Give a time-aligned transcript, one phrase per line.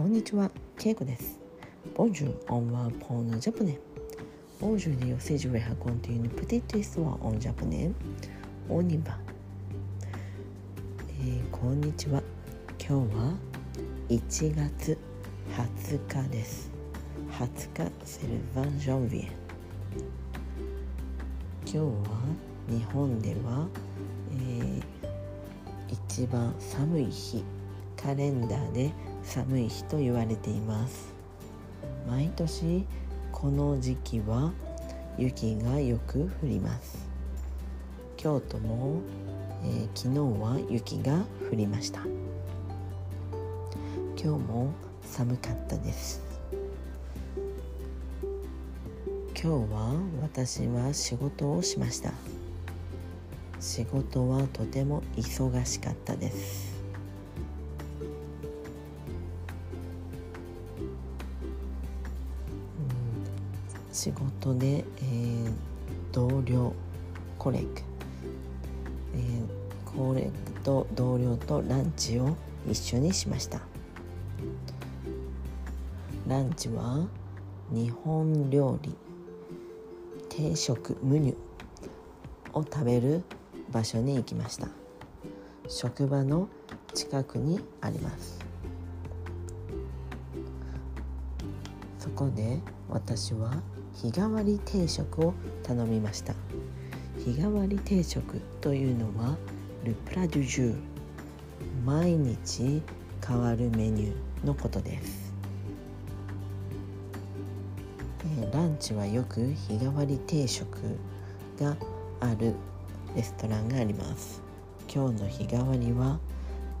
[0.00, 1.38] こんにちは、ケイコです。
[1.94, 3.78] Bonjour, on va prendre japonais.
[4.62, 7.92] Aujourd'hui, aussi, je vais raconter une petite histoire en japonais.
[8.70, 9.18] On y va.
[11.20, 12.22] えー、こんにちは。
[12.78, 13.34] 今日は
[14.08, 14.96] 1月
[15.84, 16.70] 20日です。
[17.32, 19.28] 20日、c'est le 20 janvier。
[21.66, 21.92] 今日は
[22.70, 23.68] 日本では、
[24.32, 24.82] えー、
[25.90, 27.44] 一番寒い日
[28.02, 31.12] カレンダーで寒い日と言われています。
[32.08, 32.86] 毎年
[33.30, 34.52] この時期は
[35.18, 37.06] 雪がよく降ります。
[38.16, 39.00] 京都も、
[39.64, 42.00] えー、昨日は雪が降りました。
[44.22, 44.72] 今日も
[45.02, 46.22] 寒かったです。
[49.42, 52.12] 今日は私は仕事をしました。
[53.58, 56.69] 仕事はとても忙しかったです。
[63.92, 65.52] 仕事で、えー、
[66.12, 66.72] 同僚
[67.38, 67.66] コレク、
[69.14, 72.36] えー、コレクと同僚とランチを
[72.68, 73.60] 一緒にしました。
[76.28, 77.08] ランチは
[77.70, 78.94] 日本料理
[80.28, 81.36] 定食メニュ
[82.52, 83.22] を食べる
[83.72, 84.68] 場所に行きました。
[85.68, 86.48] 職場の
[86.94, 88.49] 近くにあります。
[92.00, 93.62] そこで私は
[93.94, 96.34] 日替わり定食を頼みました。
[97.18, 99.36] 日替わり定食というのは
[99.84, 100.76] ルプラドゥジュー
[101.84, 102.82] 毎日
[103.26, 105.34] 変わるメニューのことです、
[108.50, 110.66] ランチはよく日替わり定食
[111.60, 111.76] が
[112.20, 112.54] ある
[113.14, 114.40] レストランがあります。
[114.92, 116.18] 今日の日替わりは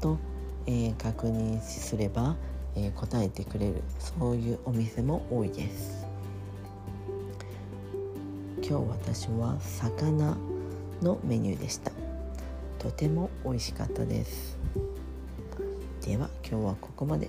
[0.00, 0.18] と、
[0.66, 2.34] えー、確認すれば、
[2.76, 6.06] えー、答えてくれるそういうお店も多いです。
[8.56, 10.36] 今日私は魚
[11.02, 11.92] のメニューでした。
[12.78, 14.58] とても美味しかったです。
[16.04, 17.28] では今日はここまで。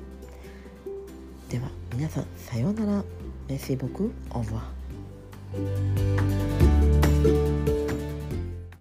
[1.50, 3.04] では皆さんさようなら。
[3.48, 6.15] メシボクオーバー。